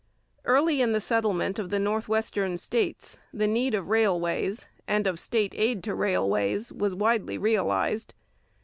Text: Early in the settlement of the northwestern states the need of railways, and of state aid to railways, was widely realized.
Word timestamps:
Early 0.45 0.81
in 0.81 0.93
the 0.93 0.99
settlement 0.99 1.59
of 1.59 1.69
the 1.69 1.77
northwestern 1.77 2.57
states 2.57 3.19
the 3.31 3.45
need 3.45 3.75
of 3.75 3.89
railways, 3.89 4.67
and 4.87 5.05
of 5.05 5.19
state 5.19 5.53
aid 5.55 5.83
to 5.83 5.93
railways, 5.93 6.73
was 6.73 6.95
widely 6.95 7.37
realized. 7.37 8.15